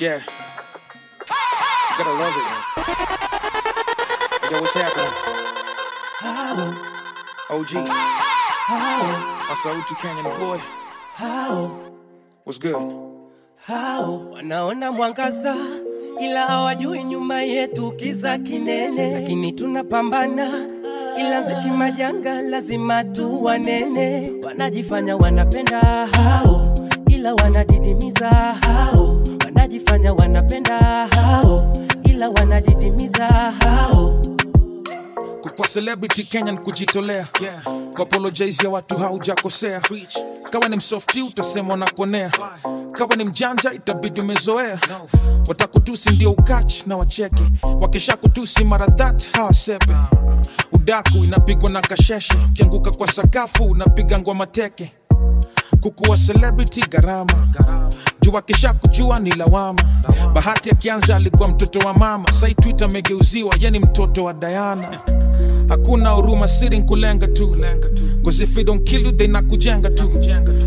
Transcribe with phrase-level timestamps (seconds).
[0.00, 0.22] Yeah.
[1.98, 2.62] Gotta love it, man.
[4.52, 5.14] Yo, what's happening?
[7.50, 7.70] OG.
[9.58, 10.58] Saw OG Canyon boy.
[12.44, 12.76] What's good?
[14.32, 15.56] Wanaona mwangaza
[16.20, 20.48] ila hawajui nyuma yetu kiza kinene, lakini tunapambana
[21.18, 24.32] ila mziki majanga lazima tu wanene.
[24.44, 26.74] Wanajifanya wanapenda hao,
[27.10, 29.20] ila wanadidimiza hao.
[29.90, 31.72] Wanajifanya wanapenda hao,
[32.04, 33.26] ila wanadidimiza
[33.60, 34.22] hao.
[35.42, 37.26] Kukwa celebrity Kenya ni kujitolea.
[37.40, 37.62] Yeah.
[38.02, 39.80] apologize ya watu haujakosea.
[40.50, 42.30] Kawa ni msofti utasema nakonea
[42.92, 44.74] kawa ni mjanja itabidi umezoea.
[44.88, 45.08] No.
[45.48, 47.42] watakutusi ndio ukach na wacheke.
[47.80, 49.92] Wakisha kutusi mara that hawasepe
[50.72, 52.34] udaku inapigwa na kasheshe.
[52.50, 54.92] Ukianguka kwa sakafu unapiga ngwa mateke
[55.80, 57.32] kukuwa celebrity gharama.
[58.22, 59.82] Juu akisha kujua ni lawama.
[60.34, 62.32] Bahati akianza alikuwa mtoto wa mama.
[62.32, 65.00] Sai twitter amegeuziwa ye mtoto wa dayana
[65.68, 67.54] hakuna huruma siri nkulenga tu.
[67.54, 68.02] Lenga tu.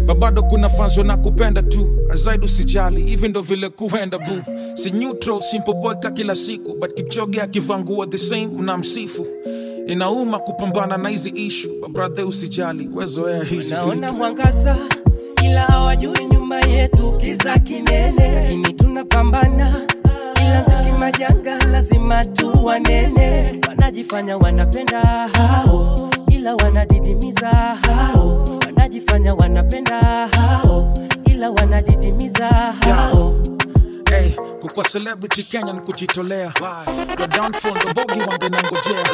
[0.05, 1.87] Babado kuna fanzo na kupenda tu.
[2.11, 5.73] Azaidi usijali hivi ndo vile kuenda bu si neutral simple
[6.11, 6.73] kila siku.
[6.79, 9.27] But kipchoge akivangua the same mnamsifu
[9.87, 14.77] inauma kupambana na hizi ishu babradhe usijali wezoea hizi Naona mwangaza
[15.43, 19.75] ila hawajui nyuma yetu kiza kinene, lakini tunapambana
[20.41, 23.51] ila mziki majanga lazima tu wanene.
[23.67, 24.99] Wanajifanya wanapenda
[25.33, 25.95] hao,
[26.27, 28.45] ila wanadidimiza hao.
[28.65, 30.93] Wanajifanya wanapenda hao,
[31.25, 33.33] ila wanadidimiza hao.
[34.11, 34.29] Hey,
[34.61, 36.53] kukwa celebrity kenya ni kujitolea?
[37.19, 39.05] Your downfall ndo bogi wangenangojea.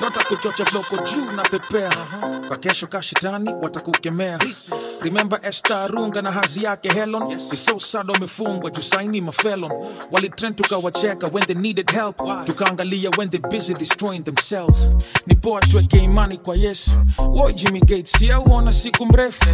[0.00, 1.92] Nota kuchocha floko juu na pepea.
[2.48, 4.38] Kwa kesho kashitani watakukemea.
[5.02, 7.48] Remember Esther Arunga na hazi yake Helon Yes.
[7.52, 9.72] It's so sad wamefungwa tusaini mafelon.
[10.12, 12.16] Walitrend tukawacheka when they needed help.
[12.44, 14.88] Tukaangalia when they busy destroying themselves.
[15.26, 16.90] Ni poa tuweke imani kwa Yesu.
[17.18, 19.46] Wo Jimmy Gait yauona siku mrefu?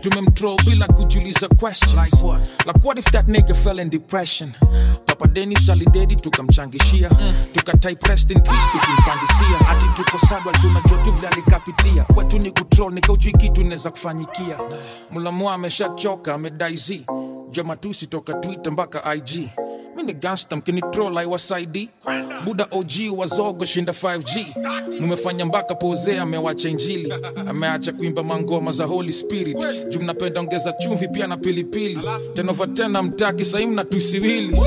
[0.00, 1.94] Tumemtroll bila kujiuliza questions.
[1.94, 2.48] Like what?
[2.66, 4.52] like what if that nigga fell in depression session
[5.06, 7.10] papa denis alidedi tukamchangishia.
[7.10, 7.34] Mm.
[8.34, 12.04] tukatukimpandisia hati tuko sadwa tunajua vile alikapitia.
[12.04, 14.58] Kwetu ni kutrol nikauchui kitu inaweza kufanyikia.
[15.10, 17.06] Mlamua ameshachoka amedaizi
[17.50, 19.48] jamatusi toka twitter mpaka ig
[19.96, 21.88] mi ni gangsta mkinitrola aiwasaidi
[22.44, 24.46] buda og wazogo shinda 5g
[25.00, 27.12] mumefanya mpaka poze amewacha injili.
[27.48, 29.58] Ameacha kuimba mangoma za holy spirit.
[29.88, 32.00] Juu mnapenda ongeza chumvi pia na pilipili.
[32.34, 34.60] Tenova tena mtaki sahii mna tusiwilis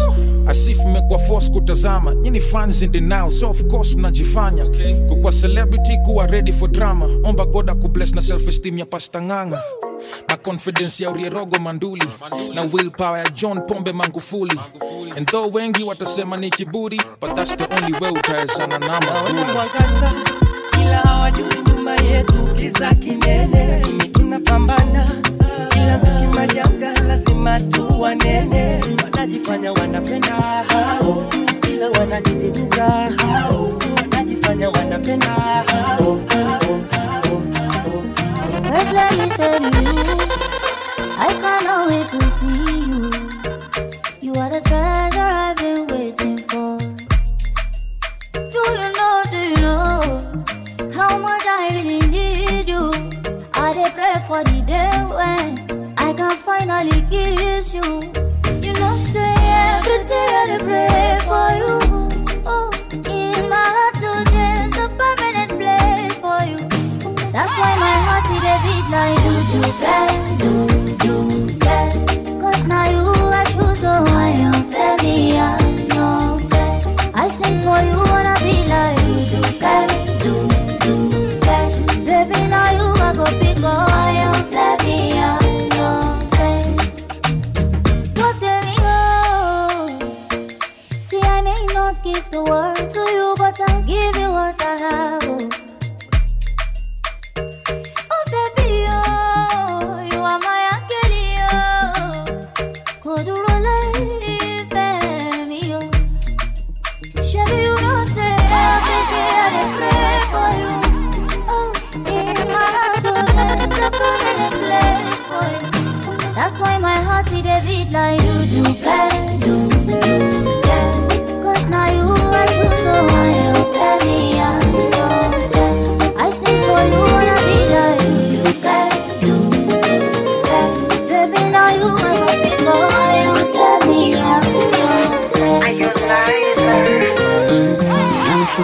[0.47, 2.13] asifu mmekuwa force kutazama.
[2.15, 4.65] Nyini fans in denial so of course mnajifanya.
[5.09, 7.05] Kukwa celebrity kuwa ready for drama.
[7.23, 9.21] Omba goda kubless na self ya pasta
[10.27, 12.07] na confidence ya urierogo manduli.
[12.53, 14.59] Na willpower ya john pombe mangufuli
[15.17, 19.01] and though wengi watasema ni kiburi but that's the only way utaezana na
[19.53, 20.13] mwangaza
[20.81, 25.07] ila hawajui nyuma yetu kiza kinene, lakini tunapambana
[25.75, 28.81] ila mziki majanga lazima tu wanene.
[29.03, 31.23] Wanajifanya wanapenda hao,
[31.69, 32.85] ila wanadidimiza
[33.17, 33.69] hao.
[34.01, 36.19] Wanajifanya wanapenda hao,
[38.93, 39.71] let me tell you,
[41.19, 42.82] I can't wait to see
[56.83, 57.83] finally kiss you.
[58.61, 61.79] You know, say every day I pray for you.
[62.45, 66.59] Oh, in my heart oh, today is a permanent place for you.
[67.31, 70.22] That's why my heart a beat like do do bang,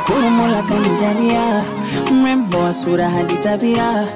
[0.09, 1.63] Shukuru Mola kanijalia
[2.11, 4.07] mrembo wa sura hadi tabia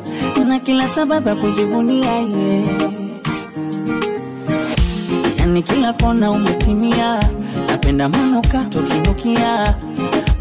[0.48, 2.68] na kila sababu ya kujivunia yeah.
[5.38, 7.24] Yani kila kona umetimia,
[7.68, 9.75] napenda manuka tukinukia,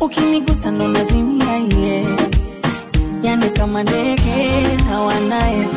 [0.01, 2.05] ukinigusa ndo nazimia yeah.
[3.23, 5.69] Yani kama ndege na wanaye,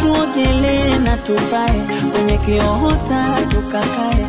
[0.00, 4.26] tuogelee na tupae kwenye kiota tukakae,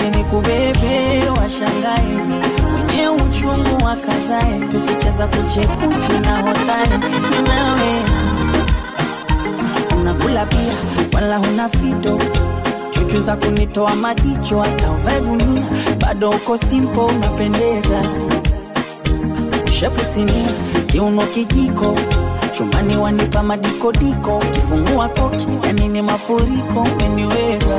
[0.00, 2.16] uje nikubebe, washangae.
[2.74, 6.98] Wenye uchungu wakazae, tukicheza kuchekuchi na hotae,
[7.30, 8.02] minawe
[10.00, 10.74] unakula pia,
[11.14, 12.18] wala huna fito.
[12.90, 15.66] Chuchu za kunitoa majicho, hata uvae gunia.
[16.00, 18.02] Bado uko simpo, unapendeza.
[19.72, 20.46] Shepu sini,
[20.86, 21.94] kiuno kijiko.
[22.52, 27.78] Chumbani wanipa madikodiko, kifungua koki yani ni mafuriko, umeniweza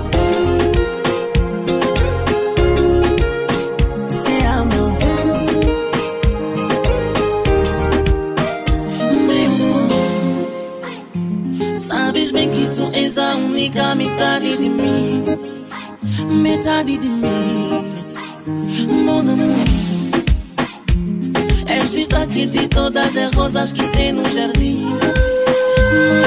[23.41, 24.99] rosas que tem no jardim No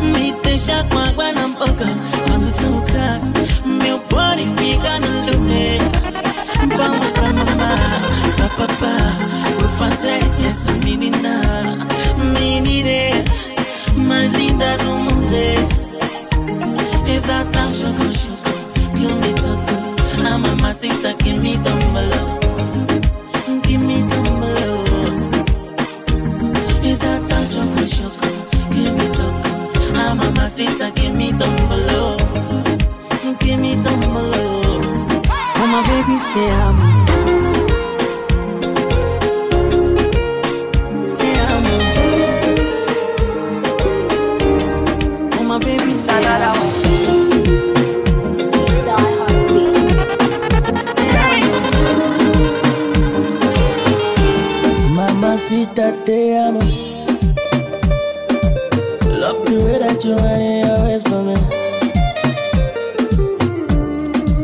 [0.00, 1.86] Me deixa com água na boca
[2.24, 3.18] Quando toca
[3.66, 5.78] Meu body fica no lume
[6.76, 7.76] Vamos pra mamá,
[8.36, 8.96] pra papá.
[9.58, 11.42] Vou fazer essa menina
[12.38, 13.24] Menina
[13.96, 14.97] mais linda do mundo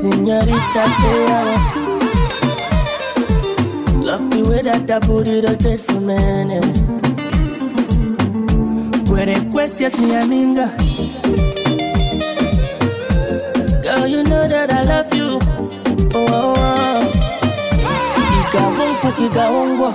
[0.04, 1.56] Señorita, te amo.
[4.04, 6.60] Love the way that that booty rotate for me.
[9.06, 10.68] Puede cuestias mi amiga.
[13.82, 15.38] Girl, you know that I love you.
[16.14, 17.00] Oh, oh, oh.
[18.28, 19.90] Kigawongo, kigawongo.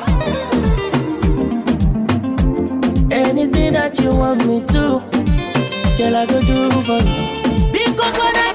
[3.11, 5.03] Anything that you want me to,
[5.99, 7.71] girl, I go do for you.
[7.71, 8.49] Because when I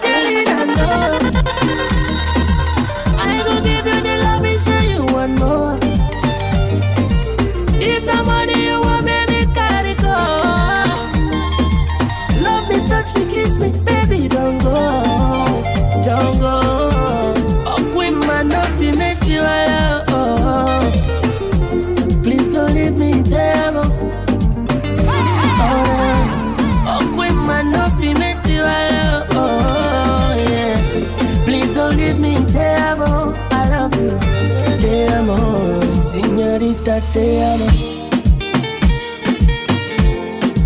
[36.94, 37.66] Amo.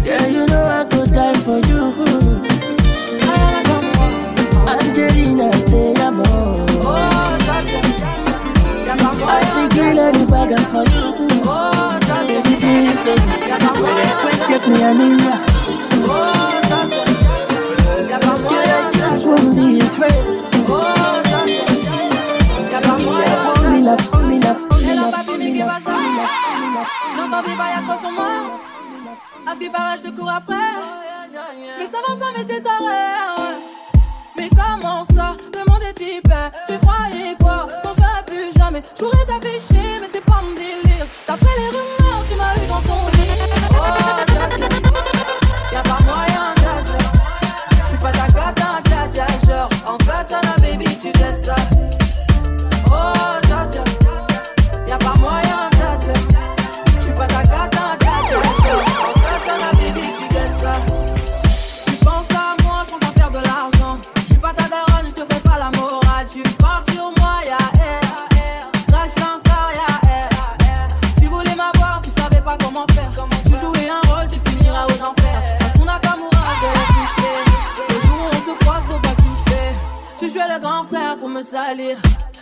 [0.04, 1.94] Yeah, you know I could die for you.
[4.68, 6.24] Angelina, te amo.
[9.26, 11.06] I think any bagger for you.
[12.28, 13.24] Baby, please don't.
[13.80, 15.34] When I question me, I'm in ya.
[18.48, 19.77] Girl, I just wanna be
[25.08, 25.80] Mon papy mais qui pas,
[27.82, 28.60] trois sont morts.
[29.46, 30.54] À ce qui paraît, je te cours après.
[31.78, 32.84] Mais ça va pas, mais t'es taré
[34.36, 35.34] Mais comment ça?
[35.50, 35.94] Demande et
[36.66, 37.68] Tu croyais quoi?
[37.82, 38.82] Qu'on se plus jamais.
[38.98, 41.06] Je pourrais t'afficher, mais c'est pas mon délire.
[41.26, 41.97] D'après les rumeurs
[81.50, 81.96] salir.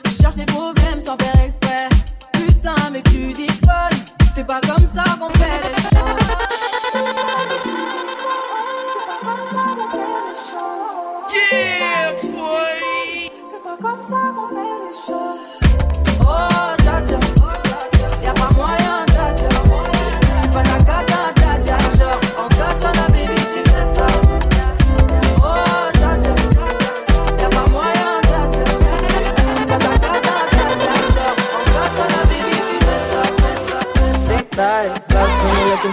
[0.05, 1.89] Tu cherches des problèmes sans faire exprès.
[2.33, 4.05] Putain, mais tu déconnes.
[4.35, 6.29] C'est pas comme ça qu'on fait les choses.
[8.93, 10.91] C'est pas comme ça qu'on fait les choses.
[11.33, 13.31] Yeah, boy!
[13.45, 14.46] C'est pas comme ça qu'on fait les choses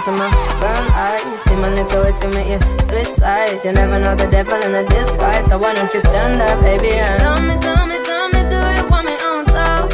[0.06, 0.30] into my
[0.60, 1.24] brown eyes.
[1.24, 3.64] You see my lips always commit you switch sides.
[3.66, 5.46] You never know the devil in a disguise.
[5.46, 6.92] So why don't you stand up, baby?
[6.92, 9.92] And tell me, tell me, tell me, do you want me on top?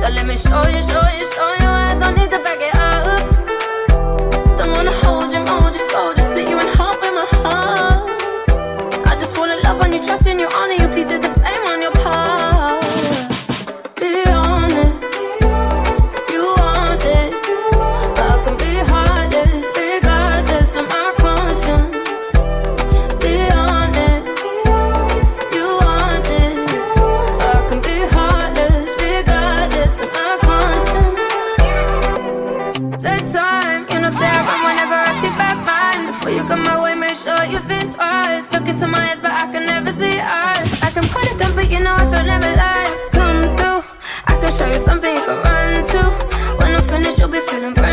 [0.00, 1.68] So let me show you, show you, show you.
[1.68, 3.22] I don't need to back it up.
[4.56, 8.08] Don't wanna hold you more, you, go, just split you in half in my heart.
[9.06, 10.88] I just wanna love on you, trust in you, honor you.
[10.88, 12.51] Please do the same on your part.
[38.72, 40.68] it to my eyes, but I can never see eyes.
[40.82, 42.88] I can point a gun, but you know I could never lie.
[43.12, 43.82] Come through,
[44.26, 46.02] I can show you something you can run to.
[46.58, 47.91] When I'm finished, you'll be feeling brand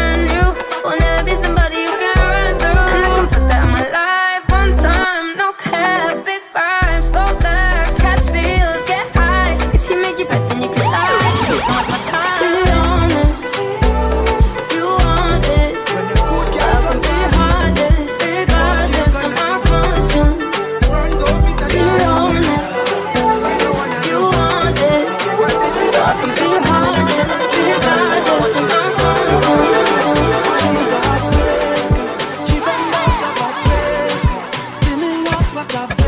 [35.70, 35.99] got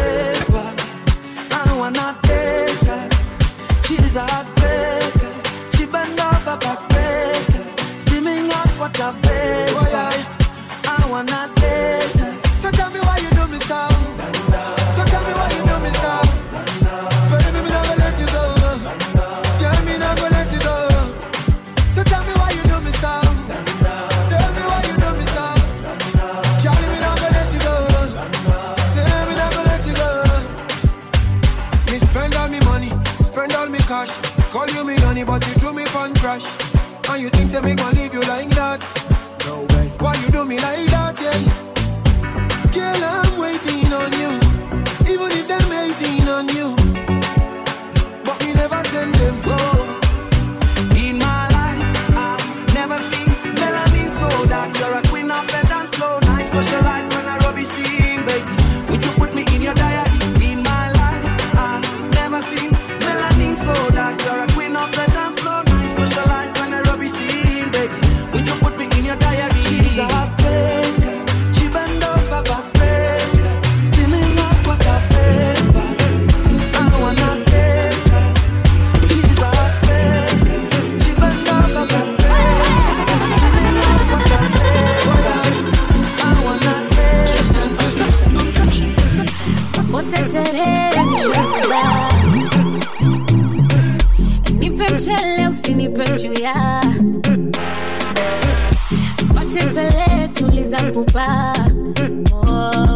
[95.88, 96.82] unipenda
[99.36, 101.54] watembele tuliza kupaa
[102.34, 102.91] oh.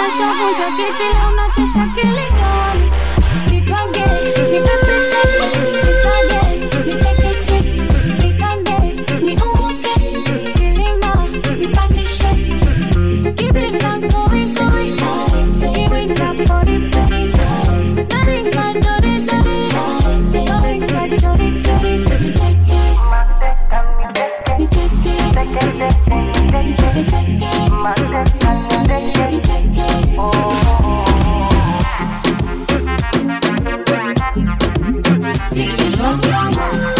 [0.00, 2.49] Unashavunja kiti leo na kisha kilio
[35.46, 36.99] See you,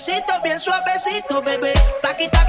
[0.00, 1.74] besito, bien suavecito, bebé.
[2.00, 2.40] Taquita.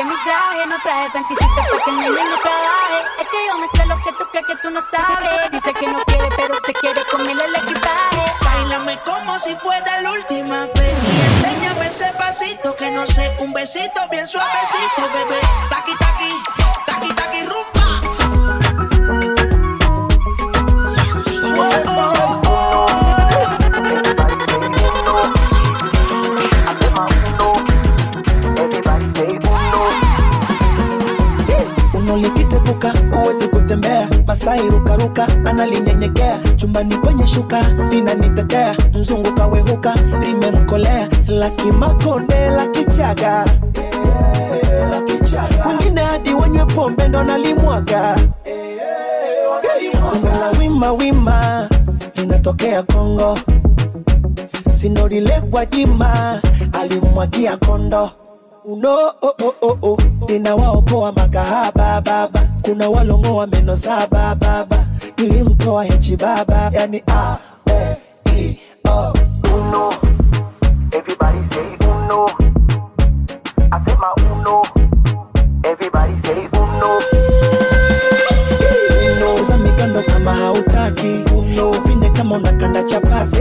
[0.00, 2.98] cambié mi traje, no traje 27 para que el nene no trabaje.
[3.20, 5.50] Es que yo me sé lo que tú crees que tú no sabes.
[5.50, 8.32] Dice que no quiere, pero se quiere comer el equipaje.
[8.44, 10.94] Bailame como si fuera la última vez.
[11.04, 15.40] Y enséñame ese pasito que no sé, un besito bien suavecito, bebé.
[15.70, 16.49] Taqui, taqui.
[35.24, 36.38] analishika analinyenyekea.
[36.56, 41.08] Chumbani kwenye shuka linanitetea mzungu kawehuka limemkolea.
[41.28, 43.44] Lakimakonde la kichaga
[45.68, 48.16] wengine hadi wenywe pombe ndo nalimwaga.
[50.40, 51.68] La wima wima
[52.14, 53.38] linatokea Kongo,
[54.68, 56.40] sino lile Gwajima
[56.72, 58.10] alimwagia kondo.
[58.64, 59.98] Uno oh, oh, oh, oh.
[61.12, 64.86] Makahaba baba, kuna walongoa meno saba baba
[65.20, 67.36] nilimtoa hechi baba, yani a
[67.70, 67.96] e
[68.32, 69.12] i o
[69.54, 69.90] uno.
[70.92, 72.26] Everybody say uno.
[73.70, 74.62] Asema uno.
[75.64, 76.98] Everybody say uno.
[79.10, 79.44] Uno.
[79.44, 81.70] Za kama hautaki uno.
[81.82, 83.40] Pinde kama unakanda chapasi.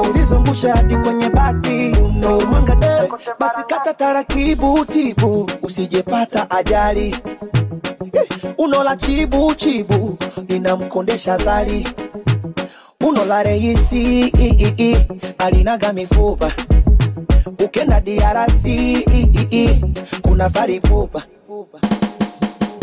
[0.00, 2.40] Usilizungusha hadi kwenye bati uno.
[2.40, 7.16] Mwanga eh, basi kata taratibu tibu, usijepata ajali
[8.44, 10.16] Eh, uno la chibu chibu
[10.48, 11.86] linamkondesha zali
[13.00, 14.30] uno la reisi
[15.38, 16.50] alinaga mifupa.
[17.64, 19.80] Ukenda DRC i, i, i,
[20.22, 21.22] kuna varipupa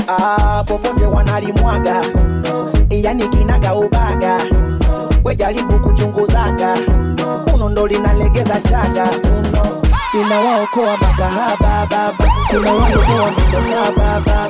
[0.07, 2.05] ah, popote wanalimwaga
[2.89, 4.37] yani kinaga ubaga.
[5.23, 6.77] Wejaribu kuchunguzaga
[7.53, 9.09] uno ndo linalegeza chaga.
[9.23, 9.81] Uno
[10.13, 12.13] linawaokoa makahaba baba.
[12.49, 14.49] Kuna waliokoa mendo baba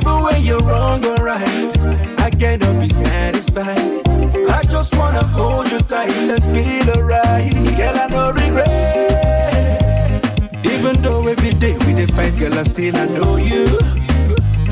[0.00, 1.76] Even when you're wrong or right,
[2.20, 4.00] I cannot be satisfied.
[4.48, 7.52] I just wanna hold you tight and feel alright.
[7.76, 8.66] Girl, I no regret.
[10.64, 13.66] Even though every day we dey fight, girl, I still adore you.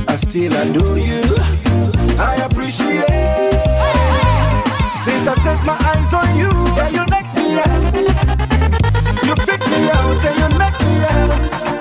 [0.08, 1.22] I still adore you.
[2.18, 3.04] I appreciate.
[4.94, 7.94] Since I set my eyes on you, yeah, you knock me out.
[9.26, 11.77] You pick me out and you knock me out.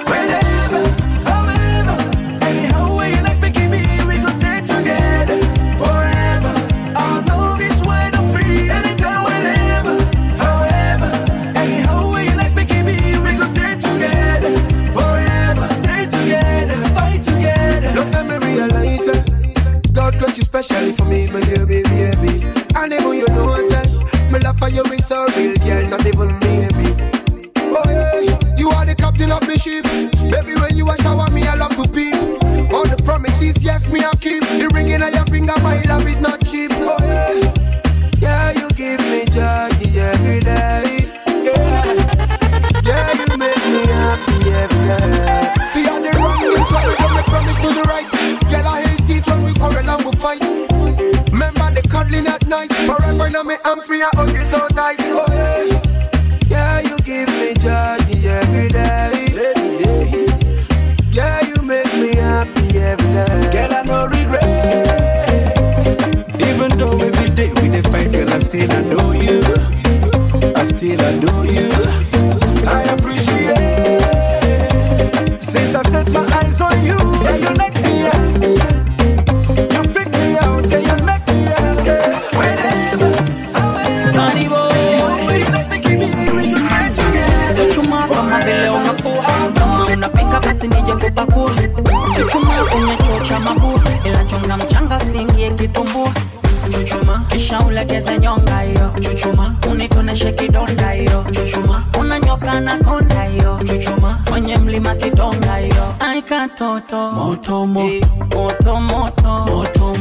[104.57, 105.95] Kwenye mlima kidonga hiyo.
[105.99, 108.07] Aikatoto moto moto moto.
[108.35, 109.95] Moto moto moto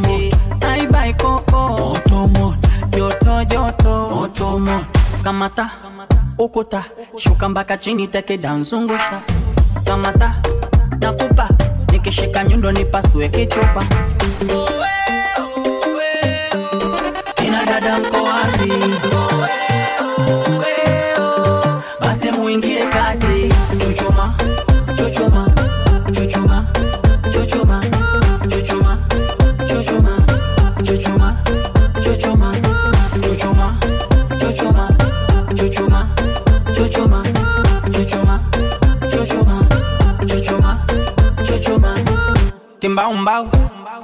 [0.69, 1.69] aibai koko.
[1.69, 4.11] Moto moto joto joto.
[4.15, 4.87] Moto moto
[5.23, 5.71] kamata
[6.39, 6.85] ukuta.
[7.17, 9.21] Shuka mpaka chini teke danzungusha
[9.85, 10.35] kamata
[11.01, 11.49] nakupa.
[11.93, 13.85] Nikishika nyundo nipasue kichupa.
[17.35, 18.73] Kina dada mko wapi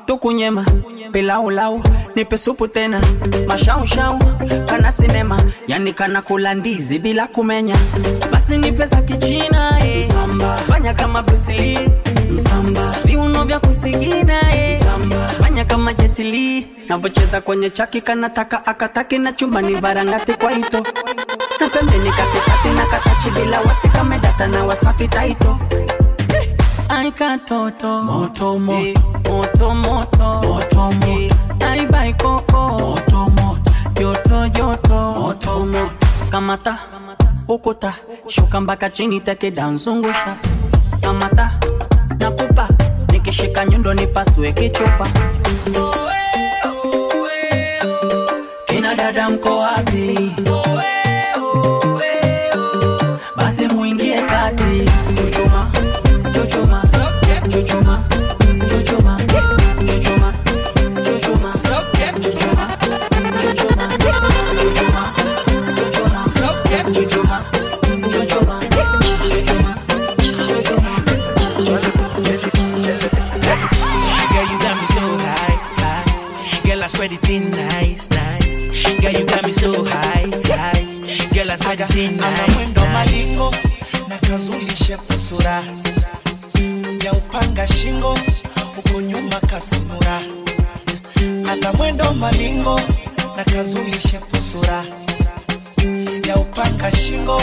[0.06, 0.64] tukunyema
[1.12, 1.82] pilaulau
[2.16, 3.00] nipe supu tena
[3.46, 4.18] mashaushau
[4.66, 7.76] kana sinema yani kana kula ndizi bila kumenya.
[8.32, 10.08] Basi nipe za kichina eh.
[10.68, 11.78] Fanya kama brusili
[12.30, 12.94] msamba.
[13.04, 14.80] Viuno vya kusigina eh.
[14.80, 15.28] Msamba.
[15.28, 20.86] fanya kama jetili navocheza kwenye chaki kanataka akataki na chumbani varangati kwa ito.
[21.60, 25.58] Na pembeni katikati na katachi bila wasikame na wasafi taito
[26.92, 29.00] ai katoto eh, moto moto.
[29.28, 30.28] moto moto.
[30.46, 31.28] Moto eh,
[31.66, 32.62] ai bai koko.
[32.78, 33.70] Moto moto.
[33.98, 34.98] Joto joto.
[35.20, 35.94] Moto moto.
[36.30, 36.78] Kamata
[37.48, 37.94] ukota
[38.28, 40.36] shuka mpaka chini take danzungusha
[41.00, 41.50] kamata
[42.18, 42.68] nakupa.
[43.12, 45.08] Nikishika nyundo nipasue kichupa.
[48.66, 50.32] Kina dada mko wapi?
[50.50, 50.71] oh,
[91.92, 92.80] mwendo malingo
[93.36, 94.84] na kazulisha pusura
[96.28, 97.42] ya upanga shingo.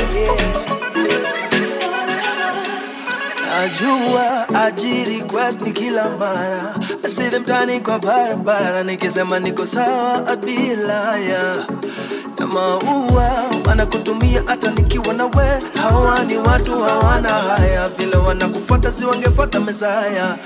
[3.65, 6.75] najua ajiri quest ni kila mara.
[7.03, 11.65] Asile mtani kwa barabara nikisema niko sawa abilaya ya.
[12.47, 13.31] Maua
[13.65, 15.61] wanakutumia hata nikiwa na we.
[15.81, 17.89] Hawa ni watu hawana haya.
[17.89, 20.37] Vile wanakufuata si wangefuata mesaya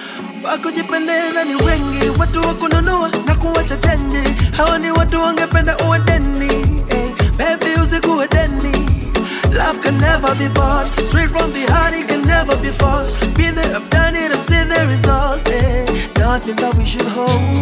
[0.44, 4.36] wakujipendeza ni wengi watu wakununua na kuwacha cheni.
[4.58, 6.54] Hawa ni watu wangependa uwe deni
[6.90, 8.95] eh, hey, bebi usikuwe deni.
[9.86, 10.88] Can never be bought.
[11.06, 13.20] Straight from the heart, it can never be forced.
[13.36, 15.48] Been there, I've done it, I've seen the result.
[15.50, 15.86] Eh.
[16.20, 17.56] Nothing that we should hold.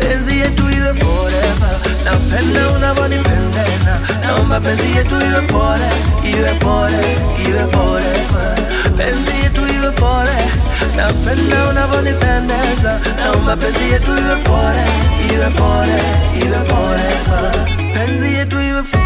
[0.00, 1.72] Penzi yetu iwe forever.
[2.04, 3.94] Napenda unavyonipendeza.
[4.22, 5.98] Naomba penzi yetu iwe forever,
[6.30, 7.16] iwe forever,
[7.46, 8.48] iwe forever.
[8.96, 10.50] Penzi yetu iwe forever.
[10.96, 13.00] Napenda unavyonipendeza.
[13.16, 14.92] Naomba penzi yetu iwe forever,
[15.32, 17.52] iwe forever, iwe forever.
[17.94, 19.03] Penzi yetu iwe forever.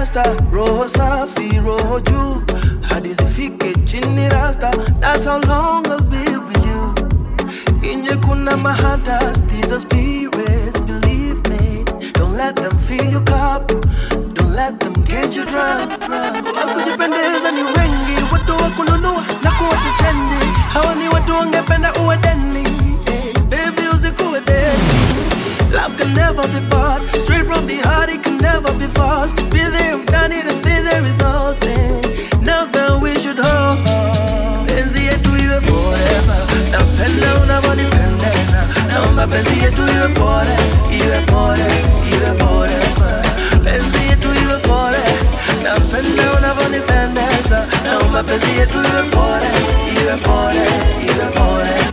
[0.00, 2.42] Dasta roho safi roho juu.
[2.88, 4.70] Hadi zifike chini rasta.
[5.00, 6.94] That's how long I'll be with you.
[7.82, 11.84] Inje kuna mahatas these are spirits believe me.
[12.14, 13.68] Don't let them fill your cup.
[13.68, 15.90] Don't let them get you drunk
[16.56, 20.46] wakujipendeza ni wengi watu wa kununua na kuwacha chendi.
[20.72, 22.64] Hawa ni watu wangependa uwe deni.
[23.50, 24.90] Baby usikuwe deni.
[25.72, 27.02] Love can never be bought.
[27.50, 29.36] From the heart, it can never be forced.
[29.38, 31.62] To be there, I've done it, I've seen the results.
[31.66, 32.38] Eh.
[32.42, 33.78] Now that we should hold.
[34.68, 36.38] Penzi yetu iwe forever.
[36.72, 38.60] Napenda unavyonipendeza.
[38.88, 40.66] Naomba penzi yetu iwe forever,
[40.98, 43.14] iwe forever, iwe forever.
[43.64, 45.26] Penzi yetu iwe forever.
[45.64, 47.66] Napenda unavyonipendeza.
[47.84, 49.62] Naomba penzi yetu iwe forever,
[50.00, 51.89] iwe forever, iwe forever.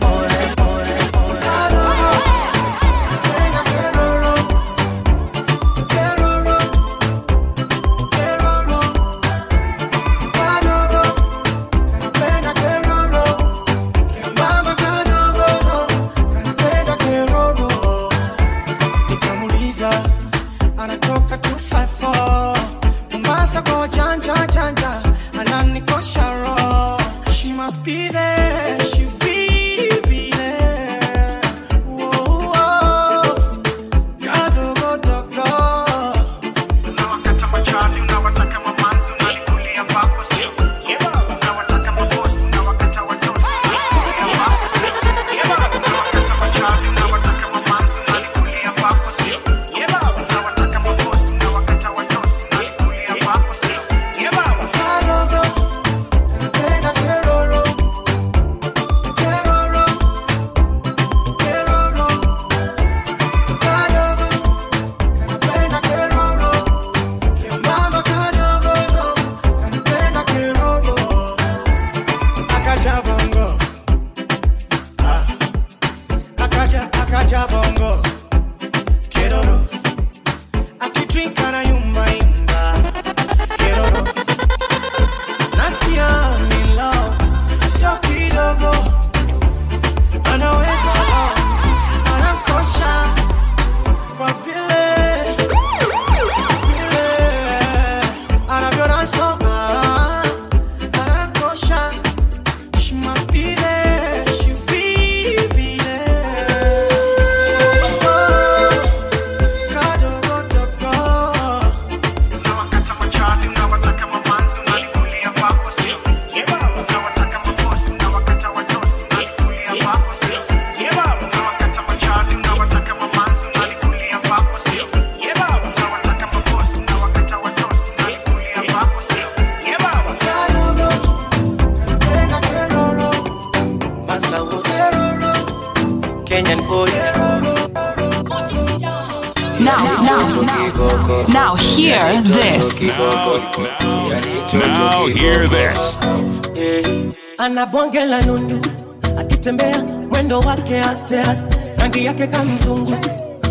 [152.08, 152.94] Yake kamzungu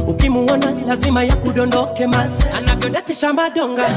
[0.08, 3.90] ukimuona lazima ya kudondoke mate anavyodatisha madonga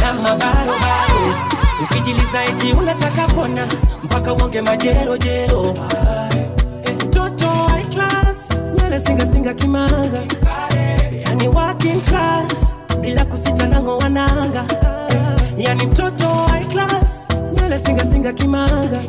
[0.00, 1.34] na mabarobaro
[1.82, 3.66] ukijiliza eti unataka kona
[4.02, 5.74] mpaka uonge majerojero
[7.04, 7.84] mtoto high
[8.78, 10.20] nywele singasinga kimanga.
[11.26, 12.00] Yani working
[13.00, 14.64] bila kusita nango wananga.
[15.56, 16.64] Yani mtoto high
[17.52, 19.02] nywele singasinga kimanga.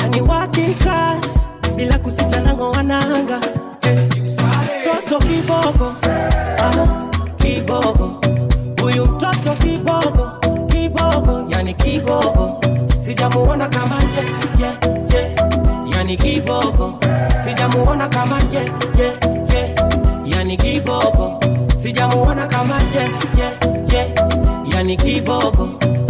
[0.00, 1.48] Yani working class
[1.98, 3.40] kusita nango wananga
[5.10, 5.16] eh.
[5.16, 5.94] toto kiboko
[6.62, 6.86] ah,
[7.38, 8.20] kiboko
[8.80, 10.30] huyu mtoto kiboko
[10.68, 12.60] kiboko yani kiboko
[13.00, 14.70] sijamuona kama ye, ye,
[15.14, 15.34] ye.
[15.96, 16.98] yani kiboko
[17.44, 18.64] sijamuona kama ye,
[18.98, 19.12] ye,
[19.54, 19.74] ye.
[20.26, 21.40] yani kiboko
[21.76, 23.02] sijamuona kama ye,
[23.38, 23.50] ye,
[23.92, 24.14] ye.
[24.74, 25.68] yani kiboko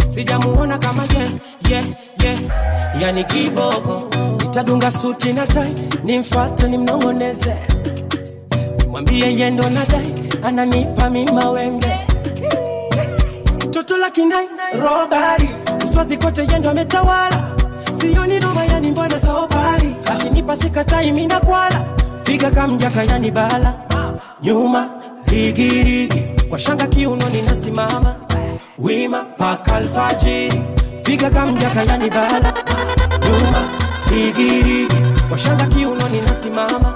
[0.09, 1.29] sijamuona kama ye,
[1.69, 1.83] ye,
[2.23, 2.39] ye.
[3.01, 5.73] yani kiboko nitadunga suti na tai
[6.03, 7.80] nimfate nimnong'oneze
[9.01, 11.91] nimwambie yendo nadai ananipa mima wenge.
[13.71, 14.09] Toto la
[14.79, 15.49] robari.
[15.89, 17.55] Uswazi kote yendo ametawala.
[17.99, 21.85] Sioni noma yani mbona sobari akinipa sikatai mina kwala
[22.23, 23.73] figa kamjaka yani bala.
[24.43, 24.89] Nyuma
[25.27, 26.23] rigirigi.
[26.49, 28.15] Kwa shanga kiuno ninasimama.
[28.77, 30.61] Wima paka alfajiri.
[31.03, 32.53] Figa kamjaka yani bala.
[33.25, 33.61] Nyuma
[34.11, 34.95] rigirigi.
[35.29, 36.95] Kwa shanga kiuno ninasimama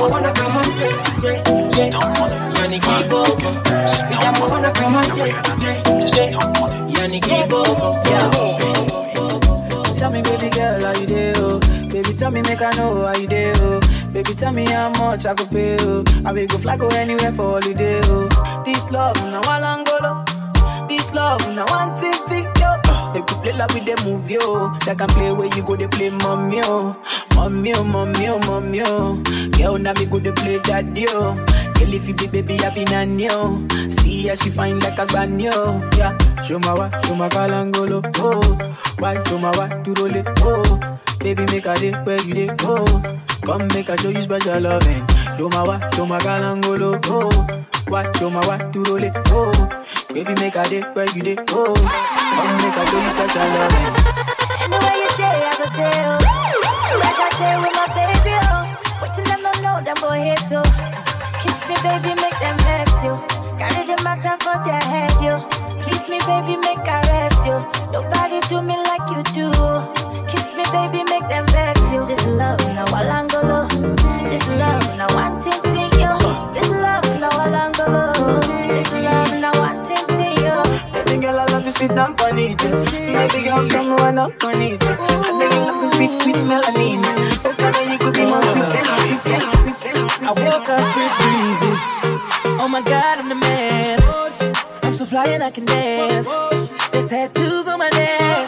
[0.00, 1.42] sijamuona kama ye, ye,
[1.76, 1.92] ye.
[2.60, 3.52] yani kiboko
[4.06, 5.74] sijamuona kama ye, ye,
[6.16, 6.36] ye.
[7.00, 7.96] yani kiboko
[9.98, 11.60] Tell me, baby girl, how you dey, oh?
[11.92, 13.80] Baby, tell me, make I know how you dey, oh.
[14.14, 16.02] Baby, tell me how much I could pay, oh.
[16.24, 18.62] I will go fly, go anywhere for holiday, oh.
[18.64, 20.24] This love, now one Angola.
[20.88, 22.80] This love, now one thing, thing, yo.
[23.12, 24.72] They could play like with the movie, oh.
[24.72, 24.78] yo.
[24.86, 26.96] They can play where you go, they play mommy, oh.
[27.40, 29.16] Mommy, oh, mommy, oh, mommy, oh.
[29.56, 31.34] Girl, now me go, they play daddy, oh.
[31.74, 33.66] Girl, if you be baby, I be nanny, oh.
[33.88, 35.80] See how she fine like a granny, oh.
[35.96, 38.74] Yeah, show my wa, show my kalangolo, oh.
[38.98, 40.98] Why, show my wa, to roll it, oh.
[41.20, 42.84] Baby, make a day where you dey, oh.
[43.46, 45.06] Come make I show you special loving.
[45.36, 47.62] Show my wa, show my kalangolo, oh.
[47.88, 49.84] Why, show my wa, to roll it, oh.
[50.12, 51.74] Baby, make a day where you dey, oh.
[51.74, 53.92] Come make I show you special loving.
[54.60, 56.18] Anywhere you day, I go there,
[56.98, 58.66] day with my baby, oh.
[59.02, 59.96] Waiting them don't know them.
[61.40, 63.14] Kiss me, baby, make them vex you.
[63.58, 65.36] Carry the matter for their head, you.
[65.84, 67.30] Kiss me, baby, make I rest.
[67.92, 69.48] Nobody do me like you do.
[70.28, 72.06] Kiss me, baby, make them vex you.
[72.06, 73.68] This love, now walangolo.
[74.30, 75.38] This love, now one
[81.80, 82.58] sit down on it.
[82.58, 84.82] Baby girl, come run up on it.
[84.84, 87.00] I know you love the sweet, sweet melanin.
[87.46, 89.20] Oh, girl, you could be my sweet, sweet, sweet,
[89.80, 90.28] sweet.
[90.28, 91.72] I woke up Chris Breezy.
[92.62, 93.98] Oh my god, I'm the man.
[94.82, 96.28] I'm so fly and I can dance.
[96.92, 98.46] There's tattoos on my neck.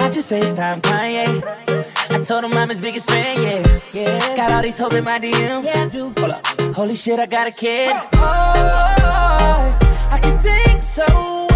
[0.00, 1.28] I just FaceTime Kanye.
[2.10, 3.80] I told him I'm his biggest fan, yeah.
[3.92, 4.36] yeah.
[4.36, 5.64] Got all these hoes in my DM.
[5.64, 6.14] Yeah, I do.
[6.16, 6.46] Hold up.
[6.74, 7.94] Holy shit, I got a kid.
[8.14, 9.78] Oh,
[10.10, 11.47] I can sing so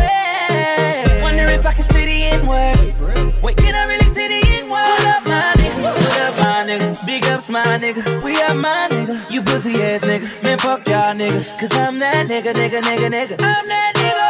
[1.63, 3.41] if I can see the N word.
[3.41, 4.83] Wait, can I really see the N word?
[4.83, 5.83] What up, my nigga?
[5.83, 7.07] What up, my nigga?
[7.07, 8.03] Big ups, my nigga.
[8.25, 9.31] We are my nigga.
[9.31, 10.43] You pussy ass nigga.
[10.43, 11.61] Man, fuck y'all niggas.
[11.61, 13.39] Cause I'm that nigga, nigga, nigga, nigga.
[13.39, 14.29] I'm that nigga.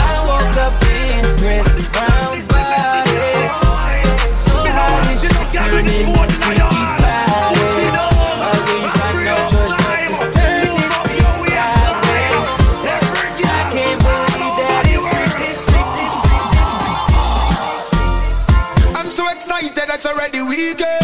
[0.00, 3.52] I woke up in Chris Brown's body.
[4.40, 7.84] So this shit turned into Freaky Friday.
[8.64, 9.63] Again, got no choice
[20.06, 21.03] already weekend.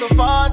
[0.00, 0.49] So far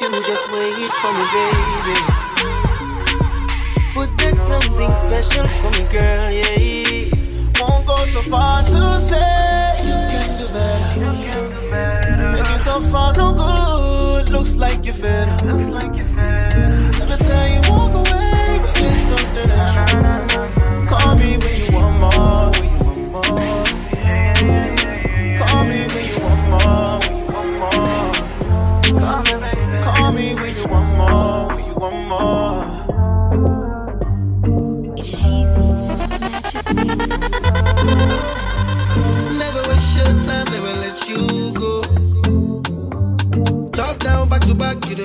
[0.00, 1.96] you just wait for me, baby?
[3.94, 7.10] Put that something special for me, girl, yeah.
[7.60, 11.00] Won't go so far to say you can do better.
[12.32, 14.30] Maybe so far no good.
[14.30, 15.44] Looks like you're fed up.
[16.98, 20.86] Never tell you walk away, but it's something extra.
[20.88, 22.63] Call me when you want more, when you want more.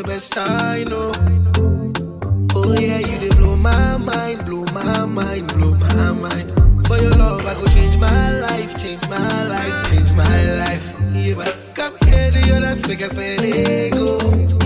[0.02, 1.12] The best I know.
[2.56, 6.88] Oh yeah, you they blow my mind, blow my mind, blow my mind.
[6.88, 10.94] For your love, I go change my life, change my life, change my life.
[11.14, 14.59] Yeah, but come here, do your dance, make us ego.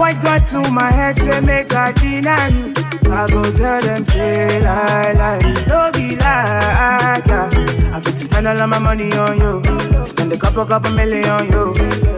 [0.00, 2.72] Point got to my head, say make I deny you.
[3.12, 5.64] I go tell them, say lie, lie.
[5.68, 7.92] Don't be like, yeah.
[7.92, 10.06] I fit spend all of my money on you.
[10.06, 11.74] Spend a couple, couple million on you.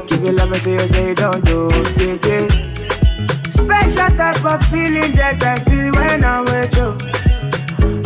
[0.06, 1.68] Give you love until you say don't do,
[1.98, 2.46] yeah, yeah.
[3.50, 6.90] Special type of feeling that I feel when I'm with you.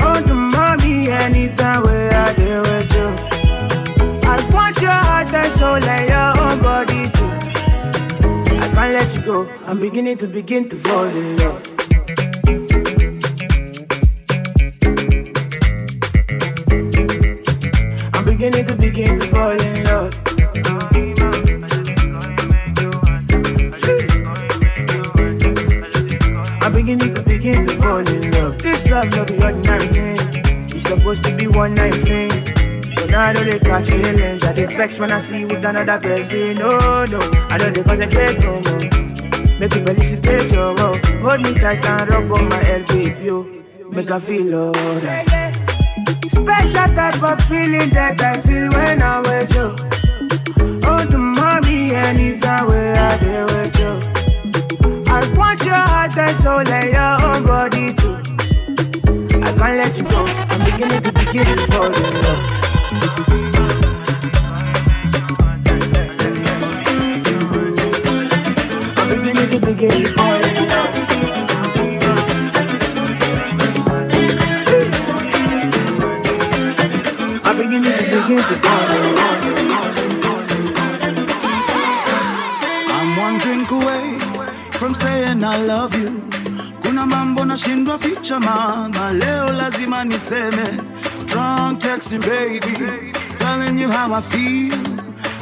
[0.07, 3.09] Oh, the mommy, anytime where I deal with you.
[4.27, 7.16] I want your heart and soul and your own body
[8.87, 9.49] can't let you go.
[9.66, 11.62] I'm beginning to begin to fall in love.
[18.14, 20.14] I'm beginning to begin to fall in love.
[26.62, 28.59] I'm beginning to begin to fall in love.
[28.59, 30.16] This love no be ordinary thing.
[30.76, 32.45] It's supposed to be one night fling.
[33.19, 34.43] I know they catch feelings.
[34.45, 36.57] I dey vex when I see with another person.
[36.59, 39.59] No, no, I know they concentrate no more.
[39.59, 40.99] Make you felicitate your love.
[41.23, 43.62] Hold me tight and rub on my elbow, yo.
[43.91, 45.55] Make I feel alright.
[46.29, 49.75] Special type of feeling that I feel when I'm with you.
[50.89, 55.03] Oh, the mommy, anytime where I dey with you.
[55.09, 58.14] I want your heart and soul and your own body too.
[59.43, 60.27] I can't let you go.
[60.27, 62.66] I'm beginning to begin to fall in love.
[86.82, 90.66] Kuna mambo nashindwa ficha mama, leo lazima niseme.
[91.37, 94.72] Drunk texting baby, telling you how I feel.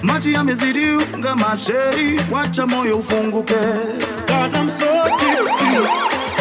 [0.02, 3.54] Maji yamezidi unga masheri, wacha moyo ufunguke.
[4.26, 4.90] Cause I'm so
[5.20, 5.72] tipsy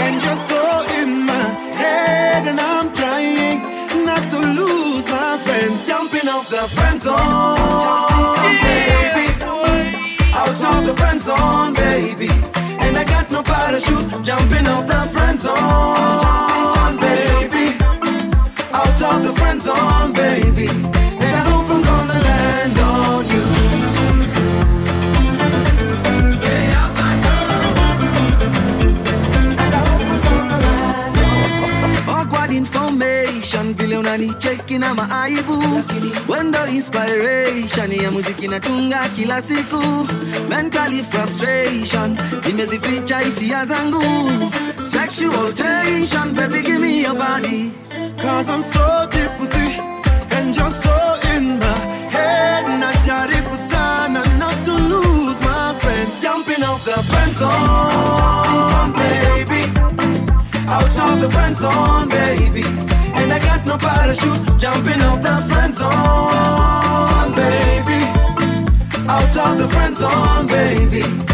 [0.01, 0.61] and you're so
[0.99, 1.45] in my
[1.79, 3.61] head and I'm trying
[4.03, 5.73] not to lose my friend.
[5.85, 9.27] Jumping off the friend zone, baby.
[10.33, 12.29] Out of the friend zone, baby.
[12.83, 14.23] And I got no parachute.
[14.23, 16.72] Jumping off the friend zone,
[19.15, 20.67] of the friend zone, baby.
[20.67, 21.63] And I hope
[34.83, 35.83] na maaibu.
[36.27, 40.07] Wendo inspiration ya muziki natunga kila siku.
[40.49, 44.03] Mentally frustration, nimezificha hisia zangu.
[44.91, 47.82] Sexual tension, baby give me your body.
[48.23, 49.31] Cause I'm so deep
[50.31, 50.95] And you're so
[51.35, 51.77] in my
[52.15, 52.63] head.
[52.81, 56.09] Najaribu sana not to lose my friend.
[56.21, 59.63] Jumping off the friend zone, baby.
[60.71, 62.63] Out of the friend zone, baby.
[63.19, 64.57] And I got no parachute.
[64.57, 67.99] Jumping off the friend zone, baby.
[69.15, 71.33] Out of the friend zone, baby